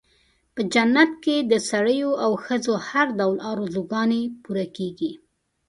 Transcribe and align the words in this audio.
په 0.53 0.61
جنت 0.73 1.11
کې 1.23 1.35
د 1.51 1.53
سړیو 1.69 2.11
او 2.23 2.31
ښځو 2.43 2.73
هر 2.87 3.07
ډول 3.19 3.37
آرزوګانې 3.51 4.21
پوره 4.43 4.65
کېږي. 4.77 5.11